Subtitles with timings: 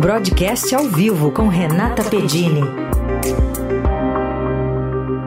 [0.00, 2.62] Broadcast ao vivo com Renata Pedini.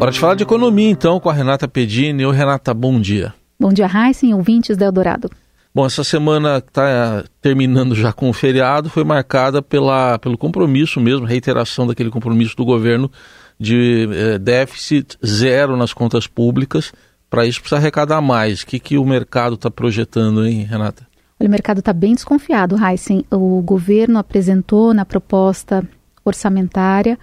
[0.00, 2.24] Hora de falar de economia, então, com a Renata Pedini.
[2.24, 3.34] Ô, Renata, bom dia.
[3.60, 5.30] Bom dia, Heisen, ouvintes da Eldorado.
[5.74, 10.98] Bom, essa semana que está terminando já com o feriado foi marcada pela, pelo compromisso
[10.98, 13.12] mesmo, reiteração daquele compromisso do governo
[13.60, 16.90] de eh, déficit zero nas contas públicas.
[17.28, 18.62] Para isso precisa arrecadar mais.
[18.62, 21.06] O que, que o mercado está projetando, hein, Renata?
[21.38, 23.24] Olha, o mercado está bem desconfiado, Heisen.
[23.30, 25.86] O governo apresentou na proposta
[26.24, 27.18] orçamentária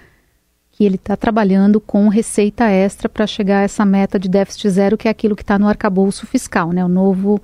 [0.71, 4.97] que ele está trabalhando com receita extra para chegar a essa meta de déficit zero,
[4.97, 6.83] que é aquilo que está no arcabouço fiscal, né?
[6.83, 7.41] o novo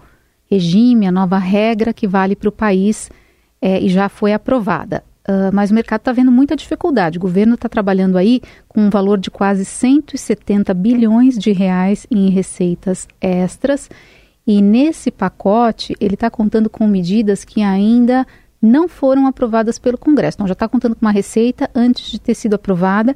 [0.50, 3.12] regime, a nova regra que vale para o país
[3.62, 5.04] é, e já foi aprovada.
[5.28, 7.18] Uh, mas o mercado está vendo muita dificuldade.
[7.18, 12.30] O governo está trabalhando aí com um valor de quase 170 bilhões de reais em
[12.30, 13.90] receitas extras.
[14.48, 18.26] E nesse pacote, ele está contando com medidas que ainda
[18.62, 20.38] não foram aprovadas pelo Congresso.
[20.38, 23.14] Então, já está contando com uma receita antes de ter sido aprovada.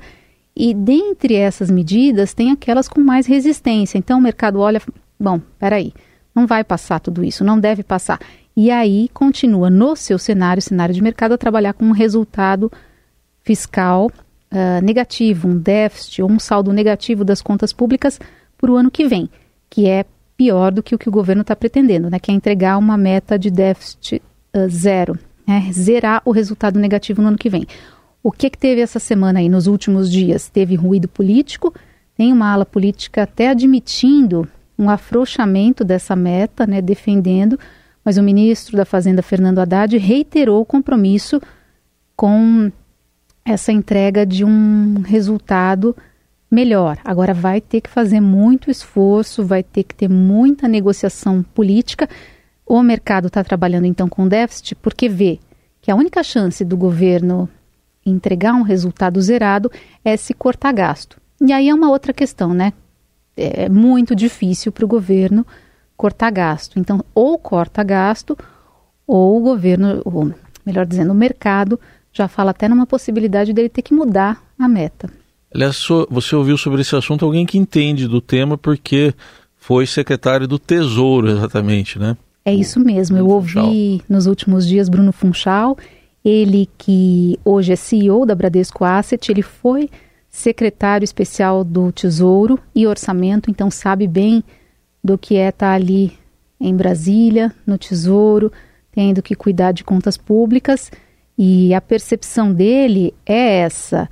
[0.53, 3.97] E dentre essas medidas, tem aquelas com mais resistência.
[3.97, 4.81] Então, o mercado olha,
[5.17, 5.94] bom, peraí,
[6.36, 8.20] não vai passar tudo isso, não deve passar
[8.55, 12.72] e aí continua no seu cenário, cenário de mercado, a trabalhar com um resultado
[13.44, 18.20] fiscal uh, negativo, um déficit ou um saldo negativo das contas públicas
[18.58, 19.30] para o ano que vem,
[19.70, 20.05] que é
[20.42, 23.38] pior do que o que o governo está pretendendo, né, que é entregar uma meta
[23.38, 24.23] de déficit
[24.56, 27.67] uh, zero, né, zerar o resultado negativo no ano que vem.
[28.23, 30.50] O que, que teve essa semana aí, nos últimos dias?
[30.50, 31.72] Teve ruído político,
[32.17, 34.48] tem uma ala política até admitindo
[34.80, 37.59] um afrouxamento dessa meta, né, defendendo
[38.03, 41.39] mas o ministro da Fazenda, Fernando Haddad, reiterou o compromisso
[42.16, 42.72] com
[43.45, 45.95] essa entrega de um resultado
[46.52, 46.99] melhor.
[47.05, 52.09] Agora vai ter que fazer muito esforço, vai ter que ter muita negociação política.
[52.66, 55.39] O mercado está trabalhando então com déficit porque vê
[55.81, 57.49] que a única chance do governo
[58.05, 59.71] entregar um resultado zerado
[60.03, 61.17] é se cortar gasto.
[61.39, 62.73] E aí é uma outra questão, né?
[63.36, 65.45] É muito difícil para o governo
[65.95, 66.77] cortar gasto.
[66.77, 68.37] Então, ou corta gasto,
[69.08, 70.33] ou o governo, ou
[70.65, 71.80] melhor dizendo, o mercado
[72.11, 75.09] já fala até numa possibilidade dele ter que mudar a meta.
[75.54, 79.14] Aliás, você ouviu sobre esse assunto alguém que entende do tema porque
[79.58, 82.17] foi secretário do Tesouro, exatamente, né?
[82.44, 83.17] É isso mesmo.
[83.17, 85.78] Eu ouvi nos últimos dias Bruno Funchal,
[86.23, 89.89] ele que hoje é CEO da Bradesco Asset, ele foi
[90.30, 94.44] secretário especial do Tesouro e Orçamento, então sabe bem
[95.04, 96.14] do que é estar tá ali
[96.60, 98.52] em Brasília, no Tesouro,
[98.92, 100.92] tendo que cuidar de contas públicas.
[101.38, 104.10] E a percepção dele é essa: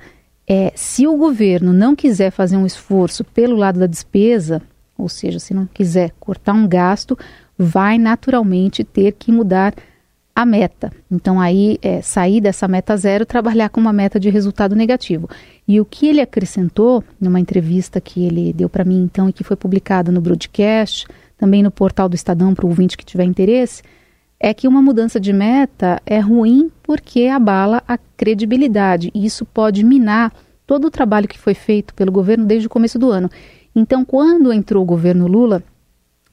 [0.52, 4.60] é se o governo não quiser fazer um esforço pelo lado da despesa,
[4.98, 7.16] ou seja, se não quiser cortar um gasto,
[7.56, 9.72] vai naturalmente ter que mudar
[10.34, 10.90] a meta.
[11.08, 15.30] Então, aí, é, sair dessa meta zero, trabalhar com uma meta de resultado negativo.
[15.68, 19.44] E o que ele acrescentou, numa entrevista que ele deu para mim, então, e que
[19.44, 21.06] foi publicada no broadcast,
[21.38, 23.84] também no portal do Estadão, para o ouvinte que tiver interesse,
[24.40, 29.10] é que uma mudança de meta é ruim porque abala a credibilidade.
[29.14, 30.32] E isso pode minar
[30.66, 33.30] todo o trabalho que foi feito pelo governo desde o começo do ano.
[33.76, 35.62] Então, quando entrou o governo Lula,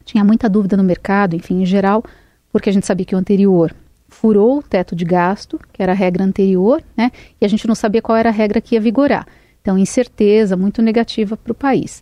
[0.05, 2.01] tinha muita dúvida no mercado, enfim, em geral,
[2.49, 3.75] porque a gente sabia que o anterior
[4.07, 7.11] furou o teto de gasto, que era a regra anterior, né?
[7.41, 9.27] E a gente não sabia qual era a regra que ia vigorar.
[9.61, 12.01] Então, incerteza muito negativa para o país.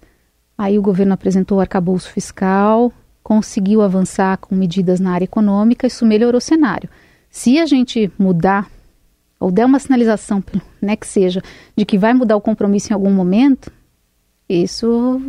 [0.56, 2.94] Aí o governo apresentou o arcabouço fiscal,
[3.26, 6.88] conseguiu avançar com medidas na área econômica, isso melhorou o cenário.
[7.28, 8.70] Se a gente mudar,
[9.40, 10.44] ou der uma sinalização,
[10.80, 11.42] né, que seja,
[11.76, 13.72] de que vai mudar o compromisso em algum momento,
[14.48, 15.20] isso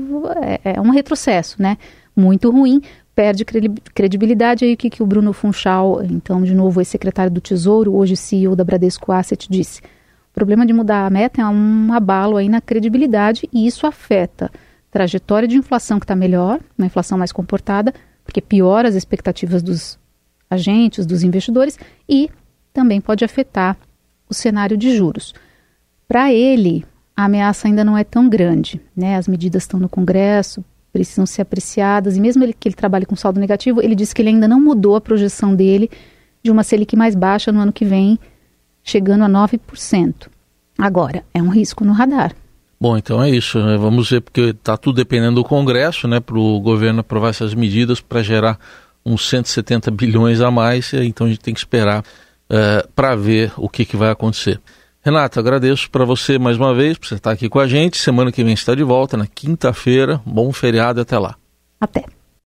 [0.42, 1.78] é, é um retrocesso, né?
[2.14, 2.82] Muito ruim,
[3.14, 4.66] perde credibilidade.
[4.66, 8.54] Aí o que, que o Bruno Funchal, então de novo ex-secretário do Tesouro, hoje CEO
[8.54, 9.80] da Bradesco Asset, disse?
[9.80, 14.50] O problema de mudar a meta é um abalo aí na credibilidade e isso afeta
[14.90, 17.92] trajetória de inflação que está melhor, uma inflação mais comportada,
[18.24, 19.98] porque piora as expectativas dos
[20.50, 22.30] agentes, dos investidores e
[22.72, 23.76] também pode afetar
[24.28, 25.34] o cenário de juros.
[26.06, 26.84] Para ele,
[27.16, 29.16] a ameaça ainda não é tão grande, né?
[29.16, 32.16] As medidas estão no Congresso, precisam ser apreciadas.
[32.16, 34.60] E mesmo ele, que ele trabalhe com saldo negativo, ele disse que ele ainda não
[34.60, 35.90] mudou a projeção dele
[36.42, 38.18] de uma Selic mais baixa no ano que vem,
[38.82, 40.28] chegando a 9%.
[40.78, 42.34] Agora, é um risco no radar.
[42.86, 43.58] Bom, então é isso.
[43.58, 43.76] Né?
[43.76, 48.00] Vamos ver, porque está tudo dependendo do Congresso, né, para o governo aprovar essas medidas
[48.00, 48.60] para gerar
[49.04, 50.94] uns 170 bilhões a mais.
[50.94, 52.04] Então a gente tem que esperar uh,
[52.48, 54.60] eh, para ver o que, que vai acontecer.
[55.02, 57.96] Renata, agradeço para você mais uma vez, por você estar aqui com a gente.
[57.96, 60.20] Semana que vem está de volta, na quinta-feira.
[60.24, 61.34] Bom feriado até lá.
[61.80, 62.15] Até.